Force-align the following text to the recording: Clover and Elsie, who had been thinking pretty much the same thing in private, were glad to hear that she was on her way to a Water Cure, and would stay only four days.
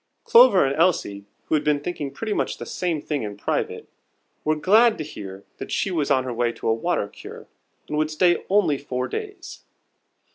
Clover 0.23 0.65
and 0.65 0.75
Elsie, 0.77 1.25
who 1.45 1.53
had 1.53 1.63
been 1.63 1.79
thinking 1.79 2.09
pretty 2.09 2.33
much 2.33 2.57
the 2.57 2.65
same 2.65 3.03
thing 3.03 3.21
in 3.21 3.37
private, 3.37 3.87
were 4.43 4.55
glad 4.55 4.97
to 4.97 5.03
hear 5.03 5.45
that 5.59 5.71
she 5.71 5.91
was 5.91 6.09
on 6.09 6.23
her 6.23 6.33
way 6.33 6.51
to 6.53 6.67
a 6.69 6.73
Water 6.73 7.07
Cure, 7.07 7.47
and 7.87 7.99
would 7.99 8.09
stay 8.09 8.43
only 8.49 8.79
four 8.79 9.07
days. 9.07 9.61